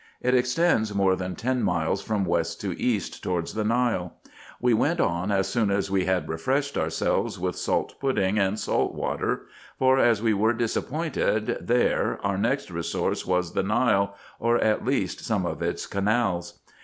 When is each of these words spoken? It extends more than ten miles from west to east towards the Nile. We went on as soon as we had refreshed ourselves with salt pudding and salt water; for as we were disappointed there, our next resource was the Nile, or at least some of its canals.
It 0.19 0.33
extends 0.33 0.95
more 0.95 1.15
than 1.15 1.35
ten 1.35 1.61
miles 1.61 2.01
from 2.01 2.25
west 2.25 2.59
to 2.61 2.75
east 2.81 3.21
towards 3.21 3.53
the 3.53 3.63
Nile. 3.63 4.15
We 4.59 4.73
went 4.73 4.99
on 4.99 5.31
as 5.31 5.47
soon 5.47 5.69
as 5.69 5.91
we 5.91 6.05
had 6.05 6.27
refreshed 6.27 6.75
ourselves 6.75 7.37
with 7.37 7.55
salt 7.55 7.99
pudding 7.99 8.39
and 8.39 8.59
salt 8.59 8.95
water; 8.95 9.43
for 9.77 9.99
as 9.99 10.19
we 10.19 10.33
were 10.33 10.53
disappointed 10.53 11.55
there, 11.61 12.17
our 12.23 12.39
next 12.39 12.71
resource 12.71 13.27
was 13.27 13.53
the 13.53 13.61
Nile, 13.61 14.15
or 14.39 14.57
at 14.57 14.83
least 14.83 15.23
some 15.23 15.45
of 15.45 15.61
its 15.61 15.85
canals. 15.85 16.61